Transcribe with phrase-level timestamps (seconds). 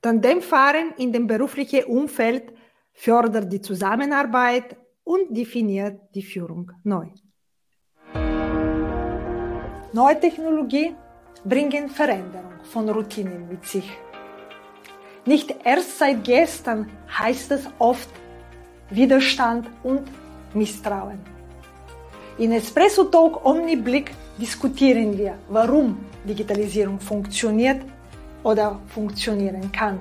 [0.00, 2.52] Tandemfahren in dem beruflichen Umfeld
[2.92, 7.08] fördert die Zusammenarbeit und definiert die Führung neu.
[9.92, 10.94] Neue Technologie
[11.44, 13.88] bringen Veränderung von Routinen mit sich.
[15.24, 16.88] Nicht erst seit gestern
[17.18, 18.10] heißt es oft
[18.90, 20.02] Widerstand und
[20.54, 21.18] Misstrauen.
[22.38, 27.80] In Espresso Talk Omniblick diskutieren wir, warum Digitalisierung funktioniert
[28.46, 29.98] oder funktionieren kann.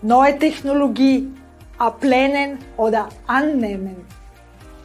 [0.00, 1.28] Neue Technologie
[1.76, 3.96] ablehnen oder annehmen.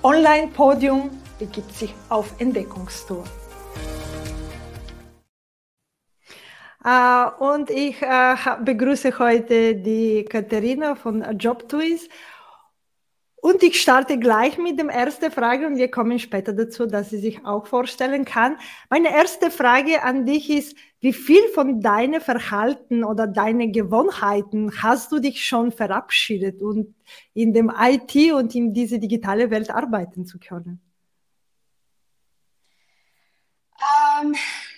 [0.02, 3.24] Online-Podium begibt sich auf Entdeckungstour.
[6.84, 12.08] Uh, und ich uh, begrüße heute die Katharina von JobTwiz
[13.42, 17.20] und ich starte gleich mit der ersten Frage und wir kommen später dazu, dass sie
[17.20, 18.58] sich auch vorstellen kann.
[18.90, 25.12] Meine erste Frage an dich ist, wie viel von deinem Verhalten oder deinen Gewohnheiten hast
[25.12, 26.94] du dich schon verabschiedet und
[27.34, 30.82] in dem IT und in diese digitale Welt arbeiten zu können?
[34.22, 34.36] Ähm,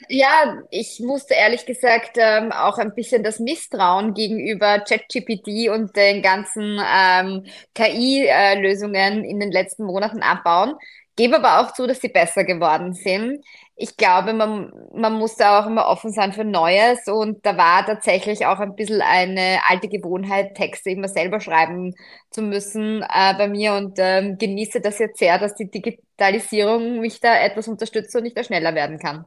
[0.09, 6.21] ja, ich musste ehrlich gesagt ähm, auch ein bisschen das Misstrauen gegenüber ChatGPT und den
[6.21, 10.75] ganzen ähm, KI-Lösungen in den letzten Monaten abbauen.
[11.15, 13.43] Gebe aber auch zu, dass sie besser geworden sind.
[13.75, 17.85] Ich glaube, man, man muss da auch immer offen sein für Neues und da war
[17.85, 21.93] tatsächlich auch ein bisschen eine alte Gewohnheit, Texte immer selber schreiben
[22.29, 27.19] zu müssen äh, bei mir und ähm, genieße das jetzt sehr, dass die Digitalisierung mich
[27.19, 29.25] da etwas unterstützt und ich da schneller werden kann.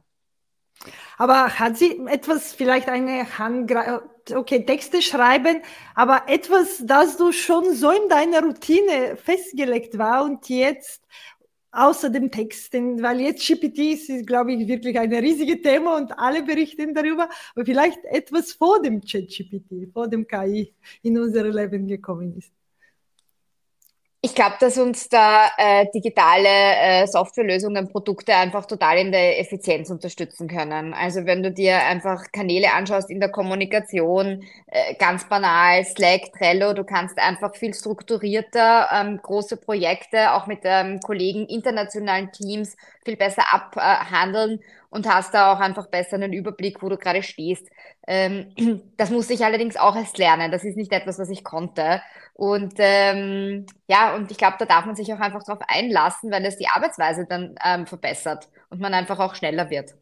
[1.17, 3.71] Aber hat sie etwas, vielleicht eine Hand,
[4.33, 5.61] okay, Texte schreiben,
[5.93, 11.01] aber etwas, das du schon so in deiner Routine festgelegt war und jetzt
[11.75, 16.17] außer dem Text, denn, weil jetzt GPT ist, glaube ich, wirklich ein riesiges Thema und
[16.17, 21.87] alle berichten darüber, aber vielleicht etwas vor dem Chat-GPT, vor dem KI in unser Leben
[21.87, 22.54] gekommen ist.
[24.25, 29.91] Ich glaube, dass uns da äh, digitale äh, Softwarelösungen, Produkte einfach total in der Effizienz
[29.91, 30.95] unterstützen können.
[30.95, 36.73] Also wenn du dir einfach Kanäle anschaust in der Kommunikation, äh, ganz banal, Slack, Trello,
[36.73, 43.15] du kannst einfach viel strukturierter ähm, große Projekte auch mit ähm, Kollegen, internationalen Teams viel
[43.15, 47.69] besser abhandeln und hast da auch einfach besser einen Überblick, wo du gerade stehst.
[48.07, 48.51] Ähm,
[48.97, 50.51] das musste ich allerdings auch erst lernen.
[50.51, 52.01] Das ist nicht etwas, was ich konnte.
[52.33, 56.45] Und ähm, ja, und ich glaube, da darf man sich auch einfach darauf einlassen, weil
[56.45, 59.95] es die Arbeitsweise dann ähm, verbessert und man einfach auch schneller wird.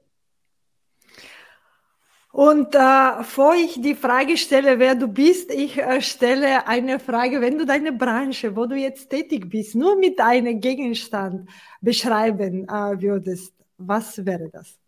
[2.34, 7.40] Und äh, vor ich die Frage stelle, wer du bist, ich äh, stelle eine Frage,
[7.42, 11.48] wenn du deine Branche, wo du jetzt tätig bist, nur mit einem Gegenstand
[11.80, 14.80] beschreiben äh, würdest, was wäre das?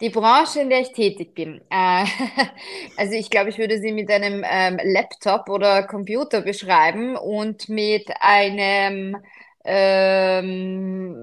[0.00, 1.60] Die Branche, in der ich tätig bin.
[1.70, 2.04] Äh,
[2.96, 8.10] also ich glaube, ich würde sie mit einem ähm, Laptop oder Computer beschreiben und mit
[8.18, 9.18] einem
[9.64, 11.14] ähm,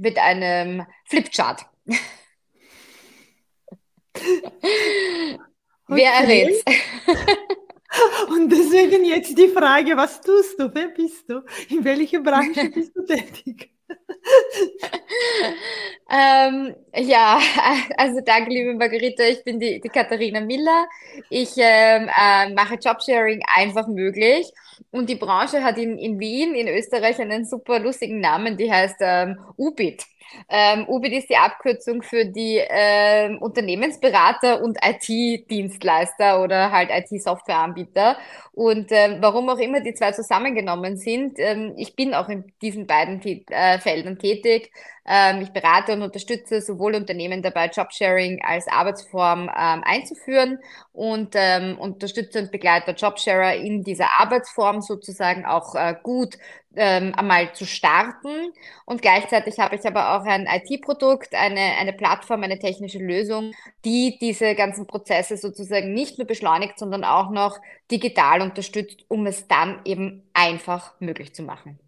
[0.00, 1.66] mit einem Flipchart.
[5.88, 6.64] Wer errät's?
[8.28, 10.68] Und deswegen jetzt die Frage, was tust du?
[10.74, 11.42] Wer bist du?
[11.70, 13.70] In welcher Branche bist du tätig?
[16.10, 17.38] ähm, ja,
[17.96, 19.22] also danke, liebe Margarita.
[19.24, 20.86] Ich bin die, die Katharina Miller.
[21.30, 24.50] Ich ähm, äh, mache Jobsharing einfach möglich.
[24.90, 28.96] Und die Branche hat in, in Wien, in Österreich, einen super lustigen Namen, die heißt
[29.00, 30.04] ähm, UBIT.
[30.48, 38.16] Ähm, UBIT ist die Abkürzung für die ähm, Unternehmensberater und IT-Dienstleister oder halt IT-Softwareanbieter.
[38.52, 42.86] Und ähm, warum auch immer die zwei zusammengenommen sind, ähm, ich bin auch in diesen
[42.86, 44.70] beiden äh, Feldern tätig.
[45.06, 50.58] Ähm, ich berate und unterstütze sowohl Unternehmen dabei, Jobsharing als Arbeitsform ähm, einzuführen
[50.92, 56.38] und ähm, unterstütze und begleite Jobsharer in dieser Arbeitsform sozusagen auch äh, gut
[56.74, 58.52] ähm, einmal zu starten.
[58.84, 63.52] Und gleichzeitig habe ich aber auch ein IT-Produkt, eine, eine Plattform, eine technische Lösung,
[63.84, 67.58] die diese ganzen Prozesse sozusagen nicht nur beschleunigt, sondern auch noch
[67.90, 71.78] digital unterstützt, um es dann eben einfach möglich zu machen.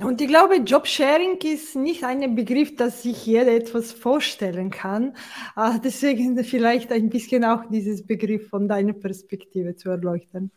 [0.00, 5.16] Und ich glaube, Jobsharing ist nicht ein Begriff, dass sich jeder etwas vorstellen kann.
[5.56, 10.52] Ah, deswegen vielleicht ein bisschen auch dieses Begriff von deiner Perspektive zu erleuchten.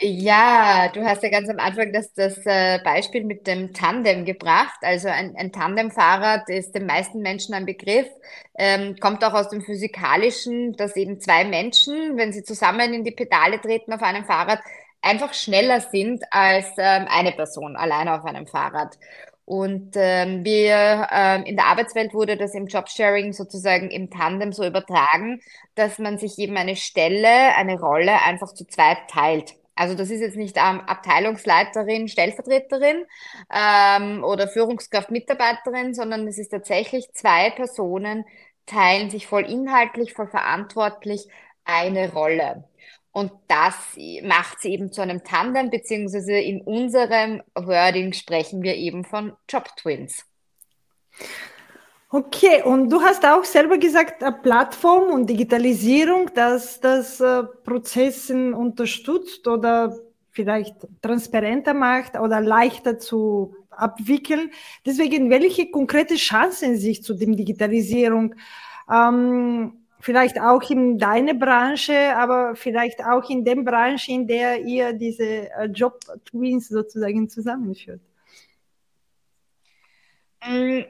[0.00, 4.78] Ja, du hast ja ganz am Anfang das, das äh, Beispiel mit dem Tandem gebracht.
[4.82, 8.06] Also ein, ein Tandemfahrrad ist den meisten Menschen ein Begriff,
[8.56, 13.10] ähm, kommt auch aus dem Physikalischen, dass eben zwei Menschen, wenn sie zusammen in die
[13.10, 14.60] Pedale treten auf einem Fahrrad,
[15.02, 18.98] einfach schneller sind als ähm, eine Person alleine auf einem Fahrrad.
[19.44, 24.64] Und ähm, wir ähm, in der Arbeitswelt wurde das im Jobsharing sozusagen im Tandem so
[24.66, 25.40] übertragen,
[25.74, 29.54] dass man sich eben eine Stelle, eine Rolle einfach zu zweit teilt.
[29.74, 33.06] Also das ist jetzt nicht ähm, Abteilungsleiterin, Stellvertreterin
[33.50, 38.24] ähm, oder Führungskraft, Mitarbeiterin, sondern es ist tatsächlich zwei Personen
[38.66, 41.26] teilen sich voll inhaltlich, voll verantwortlich
[41.64, 42.64] eine Rolle.
[43.18, 43.74] Und das
[44.22, 49.74] macht sie eben zu einem Tandem, beziehungsweise in unserem Wording sprechen wir eben von Job
[49.76, 50.24] Twins.
[52.10, 59.48] Okay, und du hast auch selber gesagt, Plattform und Digitalisierung, dass das äh, Prozessen unterstützt
[59.48, 59.98] oder
[60.30, 64.52] vielleicht transparenter macht oder leichter zu abwickeln.
[64.86, 68.36] Deswegen, welche konkrete Chancen sich zu dem Digitalisierung,
[68.88, 74.92] ähm, vielleicht auch in deiner Branche, aber vielleicht auch in der Branche, in der ihr
[74.92, 78.00] diese äh, Job Twins sozusagen zusammenführt?
[80.46, 80.82] Mm,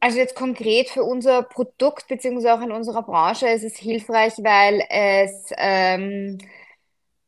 [0.00, 4.82] also jetzt konkret für unser Produkt beziehungsweise auch in unserer Branche ist es hilfreich, weil
[4.90, 6.38] es ähm,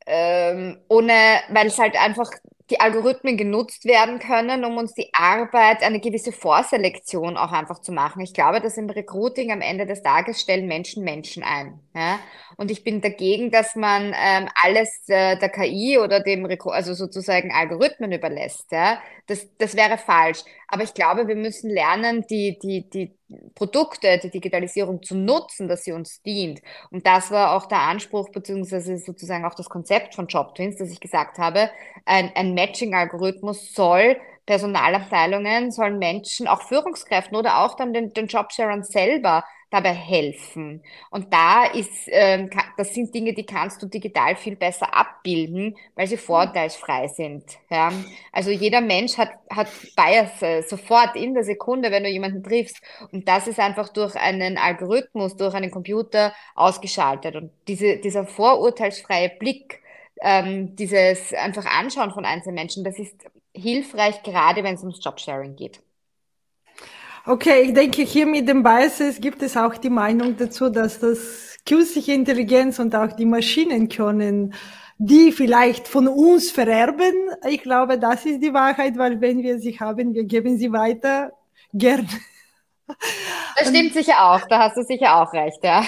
[0.06, 2.30] ähm, ohne, weil es halt einfach
[2.70, 7.92] die Algorithmen genutzt werden können, um uns die Arbeit, eine gewisse Vorselektion auch einfach zu
[7.92, 8.22] machen.
[8.22, 11.78] Ich glaube, dass im Recruiting am Ende des Tages stellen Menschen Menschen ein.
[11.94, 12.18] Ja?
[12.56, 16.94] Und ich bin dagegen, dass man ähm, alles äh, der KI oder dem, Recru also
[16.94, 18.72] sozusagen Algorithmen überlässt.
[18.72, 18.98] Ja?
[19.26, 20.44] Das, das wäre falsch.
[20.68, 23.16] Aber ich glaube, wir müssen lernen, die, die, die
[23.54, 26.60] Produkte, die Digitalisierung zu nutzen, dass sie uns dient.
[26.90, 31.00] Und das war auch der Anspruch, beziehungsweise sozusagen auch das Konzept von JobTwins, dass ich
[31.00, 31.70] gesagt habe,
[32.04, 38.84] ein, ein Matching-Algorithmus soll Personalabteilungen, sollen Menschen, auch Führungskräften oder auch dann den, den Jobsharern
[38.84, 40.82] selber dabei helfen.
[41.10, 46.06] Und da ist, ähm, das sind Dinge, die kannst du digital viel besser abbilden, weil
[46.06, 47.44] sie vorteilsfrei sind.
[47.68, 47.92] Ja?
[48.32, 52.80] Also jeder Mensch hat, hat Bias äh, sofort in der Sekunde, wenn du jemanden triffst.
[53.10, 57.34] Und das ist einfach durch einen Algorithmus, durch einen Computer ausgeschaltet.
[57.34, 59.80] Und diese, dieser vorurteilsfreie Blick,
[60.22, 63.16] ähm, dieses einfach Anschauen von einzelnen Menschen, das ist
[63.54, 65.80] hilfreich, gerade wenn es ums Jobsharing geht.
[67.28, 71.56] Okay, ich denke, hier mit dem Biases gibt es auch die Meinung dazu, dass das
[71.66, 74.54] künstliche Intelligenz und auch die Maschinen können,
[74.98, 77.14] die vielleicht von uns vererben.
[77.48, 81.32] Ich glaube, das ist die Wahrheit, weil wenn wir sie haben, wir geben sie weiter
[81.72, 82.08] gern.
[83.58, 85.84] Das stimmt sicher auch, da hast du sicher auch recht, ja.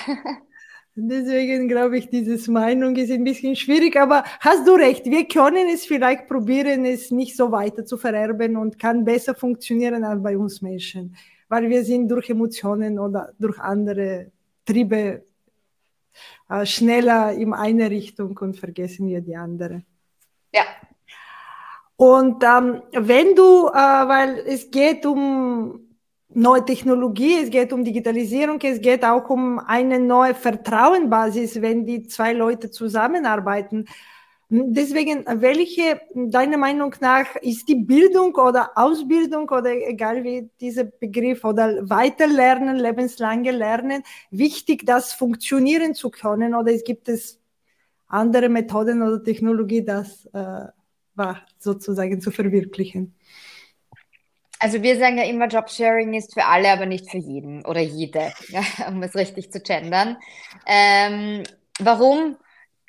[1.00, 5.68] Deswegen glaube ich, diese Meinung ist ein bisschen schwierig, aber hast du recht, wir können
[5.72, 10.36] es vielleicht probieren, es nicht so weiter zu vererben und kann besser funktionieren als bei
[10.36, 11.14] uns Menschen,
[11.48, 14.32] weil wir sind durch Emotionen oder durch andere
[14.64, 15.22] Triebe
[16.50, 19.84] äh, schneller in eine Richtung und vergessen wir die andere.
[20.52, 20.64] Ja.
[21.94, 25.87] Und ähm, wenn du, äh, weil es geht um
[26.30, 32.06] neue Technologie, es geht um Digitalisierung, es geht auch um eine neue Vertrauenbasis, wenn die
[32.06, 33.86] zwei Leute zusammenarbeiten.
[34.50, 41.44] Deswegen, welche, deiner Meinung nach, ist die Bildung oder Ausbildung oder egal wie dieser Begriff
[41.44, 47.38] oder Weiterlernen, lebenslange Lernen, wichtig, das funktionieren zu können oder es gibt es
[48.06, 50.66] andere Methoden oder Technologie, das äh,
[51.14, 53.14] war sozusagen zu verwirklichen?
[54.60, 58.32] Also wir sagen ja immer, Jobsharing ist für alle, aber nicht für jeden oder jede,
[58.88, 60.16] um es richtig zu gendern.
[60.66, 61.44] Ähm,
[61.78, 62.36] warum?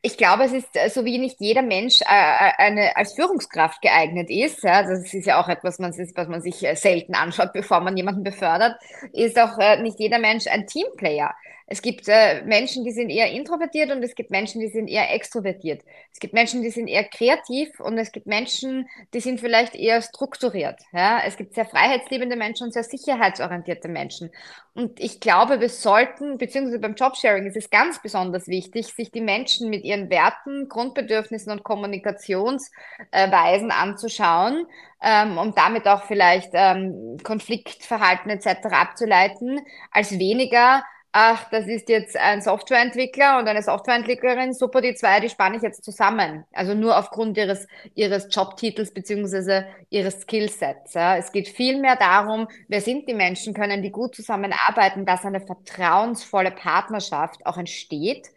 [0.02, 4.30] Ich glaube, es ist so wie nicht jeder Mensch äh, äh eine, als Führungskraft geeignet
[4.30, 4.64] ist.
[4.64, 7.82] Ja, das ist ja auch etwas, was man, was man sich äh, selten anschaut, bevor
[7.82, 8.76] man jemanden befördert.
[9.14, 11.34] Ist auch äh, nicht jeder Mensch ein Teamplayer.
[11.72, 15.14] Es gibt äh, Menschen, die sind eher introvertiert und es gibt Menschen, die sind eher
[15.14, 15.84] extrovertiert.
[16.12, 20.02] Es gibt Menschen, die sind eher kreativ und es gibt Menschen, die sind vielleicht eher
[20.02, 20.80] strukturiert.
[20.94, 21.22] Ja?
[21.24, 24.32] Es gibt sehr freiheitsliebende Menschen und sehr sicherheitsorientierte Menschen.
[24.74, 29.22] Und ich glaube, wir sollten, beziehungsweise beim Jobsharing ist es ganz besonders wichtig, sich die
[29.22, 34.66] Menschen mit ihren Werten, Grundbedürfnissen und Kommunikationsweisen anzuschauen,
[35.02, 38.68] ähm, um damit auch vielleicht ähm, Konfliktverhalten etc.
[38.72, 39.60] abzuleiten,
[39.92, 45.30] als weniger ach, das ist jetzt ein Softwareentwickler und eine Softwareentwicklerin, super, die zwei, die
[45.30, 46.46] spanne ich jetzt zusammen.
[46.54, 50.94] Also nur aufgrund ihres, ihres Jobtitels beziehungsweise ihres Skillsets.
[50.94, 51.18] Ja.
[51.18, 56.52] Es geht vielmehr darum, wer sind die Menschen, können die gut zusammenarbeiten, dass eine vertrauensvolle
[56.52, 58.30] Partnerschaft auch entsteht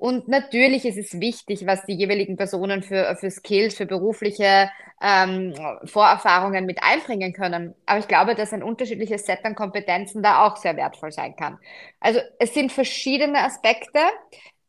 [0.00, 4.70] und natürlich ist es wichtig, was die jeweiligen Personen für, für Skills, für berufliche
[5.02, 5.54] ähm,
[5.84, 7.74] Vorerfahrungen mit einbringen können.
[7.84, 11.58] Aber ich glaube, dass ein unterschiedliches Set an Kompetenzen da auch sehr wertvoll sein kann.
[12.00, 14.00] Also es sind verschiedene Aspekte,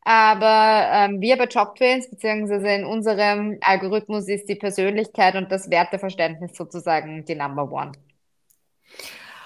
[0.03, 6.57] aber ähm, wir bei JobTwins, beziehungsweise in unserem Algorithmus ist die Persönlichkeit und das Werteverständnis
[6.57, 7.93] sozusagen die Number One.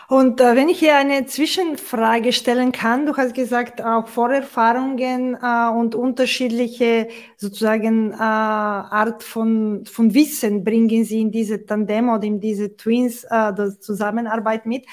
[0.08, 5.70] Und äh, wenn ich hier eine Zwischenfrage stellen kann, du hast gesagt, auch Vorerfahrungen äh,
[5.70, 7.08] und unterschiedliche
[7.38, 13.24] sozusagen äh, Art von, von Wissen bringen Sie in diese Tandem oder in diese Twins
[13.24, 14.86] äh, Zusammenarbeit mit.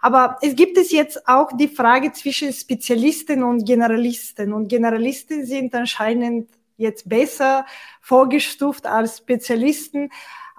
[0.00, 4.52] Aber es gibt es jetzt auch die Frage zwischen Spezialisten und Generalisten.
[4.52, 7.64] Und Generalisten sind anscheinend jetzt besser
[8.00, 10.10] vorgestuft als Spezialisten.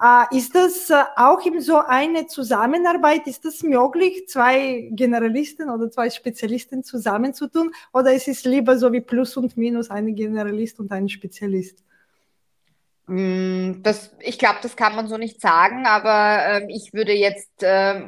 [0.01, 5.89] Äh, ist das äh, auch in so eine Zusammenarbeit, ist das möglich, zwei Generalisten oder
[5.89, 7.71] zwei Spezialisten zusammenzutun?
[7.93, 11.81] Oder ist es lieber so wie Plus und Minus, ein Generalist und ein Spezialist?
[13.07, 17.63] Mm, das, ich glaube, das kann man so nicht sagen, aber äh, ich würde jetzt
[17.63, 18.01] äh,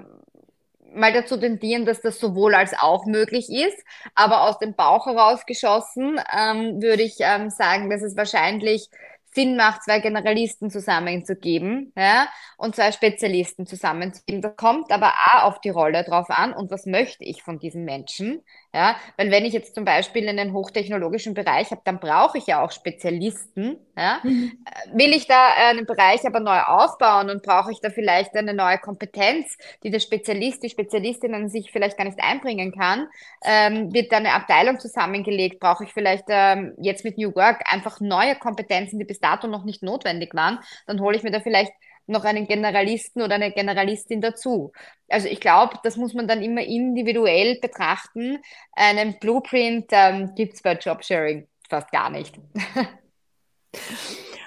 [0.94, 3.78] mal dazu tendieren, dass das sowohl als auch möglich ist,
[4.16, 8.90] aber aus dem Bauch herausgeschossen ähm, würde ich ähm, sagen, dass es wahrscheinlich
[9.38, 12.28] Sinn macht, zwei Generalisten zusammenzugeben, ja,
[12.58, 14.42] und zwei Spezialisten zusammenzugeben.
[14.42, 17.86] Das kommt aber auch auf die Rolle drauf an und was möchte ich von diesen
[17.86, 18.42] Menschen,
[18.74, 22.64] ja, weil wenn ich jetzt zum Beispiel einen hochtechnologischen Bereich habe, dann brauche ich ja
[22.64, 24.20] auch Spezialisten, ja.
[24.24, 24.52] Mhm.
[24.94, 28.78] Will ich da einen Bereich aber neu aufbauen und brauche ich da vielleicht eine neue
[28.78, 33.08] Kompetenz, die der Spezialist, die Spezialistin an sich vielleicht gar nicht einbringen kann,
[33.44, 38.00] ähm, wird da eine Abteilung zusammengelegt, brauche ich vielleicht ähm, jetzt mit New Work einfach
[38.00, 41.72] neue Kompetenzen, die bis dato noch nicht notwendig waren, dann hole ich mir da vielleicht
[42.08, 44.72] noch einen Generalisten oder eine Generalistin dazu.
[45.10, 48.40] Also ich glaube, das muss man dann immer individuell betrachten.
[48.74, 52.40] Einen Blueprint ähm, gibt es bei Jobsharing fast gar nicht.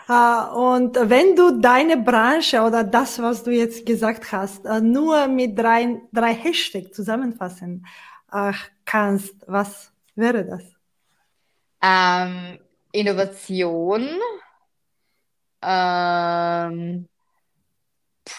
[0.08, 0.12] Uh,
[0.74, 5.58] und wenn du deine Branche oder das, was du jetzt gesagt hast, uh, nur mit
[5.58, 7.86] drei, drei Hashtags zusammenfassen
[8.84, 10.62] kannst, was wäre das?
[11.82, 12.60] Ähm,
[12.92, 14.08] Innovation,
[15.62, 17.08] ähm,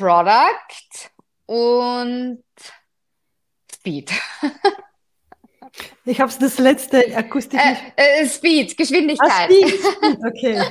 [0.01, 1.11] Product
[1.45, 2.43] und
[3.71, 4.11] Speed.
[6.05, 7.61] Ich habe es das letzte akustisch.
[7.95, 9.29] Äh, äh, Speed, Geschwindigkeit.
[9.31, 10.61] Ah, Speed, Speed, okay.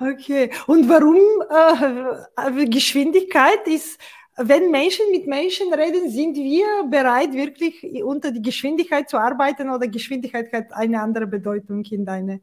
[0.12, 0.50] okay.
[0.68, 1.18] Und warum
[1.50, 4.00] äh, Geschwindigkeit ist,
[4.36, 9.88] wenn Menschen mit Menschen reden, sind wir bereit, wirklich unter die Geschwindigkeit zu arbeiten oder
[9.88, 12.40] Geschwindigkeit hat eine andere Bedeutung in deine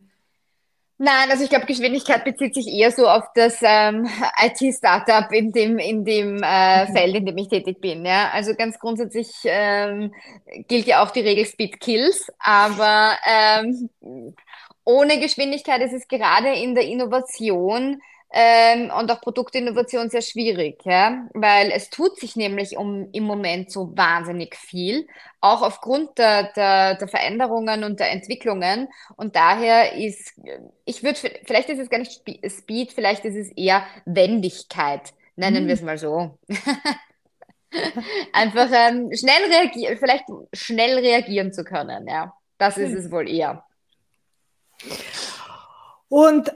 [0.99, 4.09] Nein, also ich glaube, Geschwindigkeit bezieht sich eher so auf das ähm,
[4.41, 6.93] IT-Startup in dem, in dem äh, mhm.
[6.95, 8.03] Feld, in dem ich tätig bin.
[8.03, 8.31] Ja?
[8.31, 10.11] Also ganz grundsätzlich ähm,
[10.67, 13.89] gilt ja auch die Regel Speed Kills, aber ähm,
[14.85, 21.27] ohne Geschwindigkeit ist es gerade in der Innovation ähm, und auch Produktinnovation sehr schwierig, ja?
[21.33, 25.07] weil es tut sich nämlich um, im Moment so wahnsinnig viel,
[25.39, 28.89] auch aufgrund der, der, der Veränderungen und der Entwicklungen.
[29.15, 30.33] Und daher ist,
[30.83, 35.67] ich würde, vielleicht ist es gar nicht Speed, vielleicht ist es eher Wendigkeit, nennen mhm.
[35.67, 36.37] wir es mal so.
[38.33, 42.33] Einfach ähm, schnell reagieren, vielleicht schnell reagieren zu können, ja.
[42.57, 42.97] Das ist mhm.
[42.97, 43.63] es wohl eher.
[46.09, 46.51] Und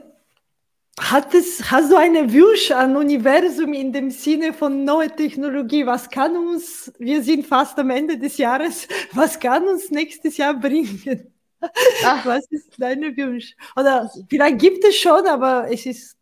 [1.10, 5.84] hat es, hast du einen Wunsch an Universum in dem Sinne von neue Technologie?
[5.84, 10.54] Was kann uns, wir sind fast am Ende des Jahres, was kann uns nächstes Jahr
[10.54, 11.32] bringen?
[12.04, 12.24] Ach.
[12.26, 13.54] Was ist dein Wunsch?
[13.76, 16.16] Oder vielleicht gibt es schon, aber es ist,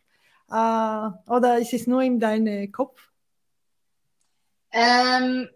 [0.50, 3.00] äh, oder es ist nur in deinem Kopf?
[4.72, 5.48] Ähm,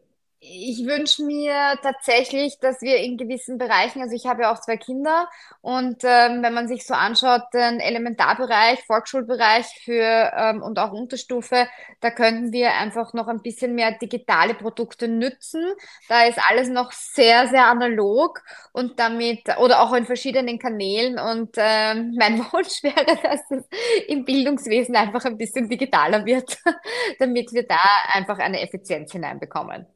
[0.46, 4.76] ich wünsche mir tatsächlich, dass wir in gewissen Bereichen, also ich habe ja auch zwei
[4.76, 5.28] Kinder
[5.62, 11.66] und ähm, wenn man sich so anschaut, den Elementarbereich, Volksschulbereich für ähm, und auch Unterstufe,
[12.00, 15.64] da könnten wir einfach noch ein bisschen mehr digitale Produkte nützen.
[16.08, 21.56] Da ist alles noch sehr, sehr analog und damit oder auch in verschiedenen Kanälen und
[21.56, 23.64] ähm, mein Wunsch wäre, dass es
[24.08, 26.58] im Bildungswesen einfach ein bisschen digitaler wird,
[27.18, 27.80] damit wir da
[28.12, 29.86] einfach eine Effizienz hineinbekommen.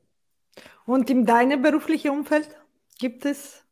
[0.89, 2.49] Und in deinem beruflichen Umfeld
[2.99, 3.63] gibt es?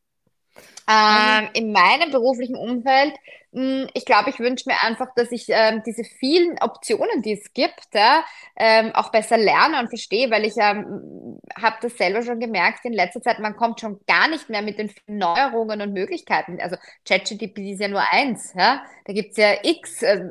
[0.87, 3.15] Ähm, in meinem beruflichen Umfeld,
[3.53, 7.33] mh, hm, ich glaube, ich wünsche mir einfach, dass ich ähm, diese vielen Optionen, die
[7.33, 8.23] es gibt, ja,
[8.55, 12.93] ähm, auch besser lerne und verstehe, weil ich ähm, habe das selber schon gemerkt in
[12.93, 16.61] letzter Zeit, man kommt schon gar nicht mehr mit den Neuerungen und Möglichkeiten.
[16.61, 16.77] Also
[17.09, 18.83] ChatGPT ist ja nur eins, ja?
[19.07, 20.03] da gibt's ja x.
[20.03, 20.23] Äh,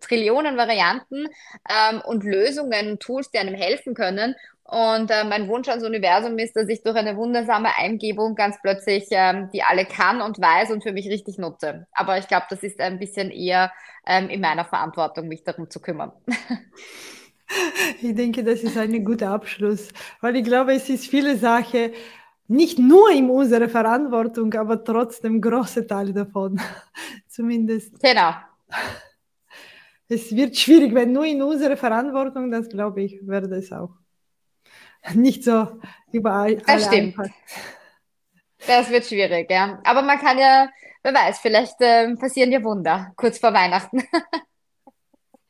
[0.00, 1.28] Trillionen Varianten
[1.68, 4.36] ähm, und Lösungen, Tools, die einem helfen können.
[4.64, 9.06] Und äh, mein Wunsch ans Universum ist, dass ich durch eine wundersame Eingebung ganz plötzlich
[9.10, 11.86] ähm, die alle kann und weiß und für mich richtig nutze.
[11.92, 13.72] Aber ich glaube, das ist ein bisschen eher
[14.06, 16.12] ähm, in meiner Verantwortung, mich darum zu kümmern.
[18.00, 19.90] Ich denke, das ist ein guter Abschluss,
[20.22, 21.90] weil ich glaube, es ist viele Sachen,
[22.48, 26.58] nicht nur in unserer Verantwortung, aber trotzdem große Teile davon.
[27.28, 28.00] Zumindest.
[28.02, 28.30] Genau.
[30.08, 34.01] es wird schwierig, wenn nur in unserer Verantwortung, das glaube ich, werde es auch
[35.14, 35.80] nicht so
[36.12, 36.56] überall.
[36.56, 37.18] Das stimmt.
[37.18, 37.34] Einfach.
[38.66, 39.80] Das wird schwierig, ja.
[39.84, 40.68] Aber man kann ja,
[41.02, 44.02] wer weiß, vielleicht äh, passieren ja Wunder kurz vor Weihnachten.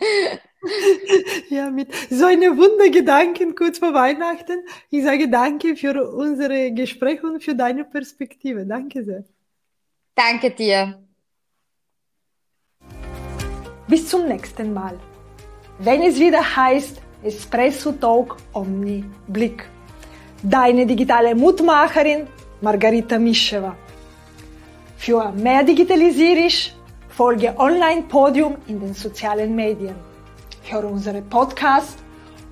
[1.50, 4.64] ja, mit so einem Wundergedanken kurz vor Weihnachten.
[4.90, 8.64] Ich sage danke für unsere Gespräche und für deine Perspektive.
[8.66, 9.24] Danke sehr.
[10.14, 11.02] Danke dir.
[13.88, 14.98] Bis zum nächsten Mal.
[15.78, 19.68] Wenn es wieder heißt Espresso Talk Omni Blick.
[20.42, 22.26] Deine digitale Mutmacherin
[22.60, 23.74] Margarita Mischewa.
[24.96, 26.50] Für mehr Digitalisierung
[27.08, 29.94] folge Online Podium in den sozialen Medien.
[30.64, 31.98] Hör unsere Podcast